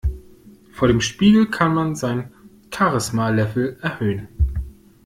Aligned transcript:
Vor 0.71 0.87
dem 0.87 0.99
Spiegel 0.99 1.45
kann 1.45 1.75
man 1.75 1.95
sein 1.95 2.33
Charisma-Level 2.73 3.77
erhöhen. 3.83 4.29